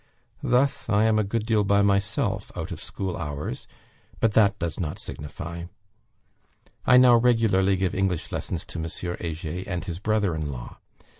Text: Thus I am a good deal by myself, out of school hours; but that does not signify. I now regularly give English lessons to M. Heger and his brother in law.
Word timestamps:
Thus 0.41 0.89
I 0.89 1.03
am 1.03 1.19
a 1.19 1.23
good 1.23 1.45
deal 1.45 1.63
by 1.63 1.83
myself, 1.83 2.51
out 2.55 2.71
of 2.71 2.79
school 2.79 3.15
hours; 3.15 3.67
but 4.19 4.31
that 4.31 4.57
does 4.57 4.79
not 4.79 4.97
signify. 4.97 5.65
I 6.87 6.97
now 6.97 7.17
regularly 7.17 7.75
give 7.75 7.93
English 7.93 8.31
lessons 8.31 8.65
to 8.65 8.79
M. 8.79 8.85
Heger 8.89 9.63
and 9.67 9.85
his 9.85 9.99
brother 9.99 10.33
in 10.33 10.51
law. 10.51 10.79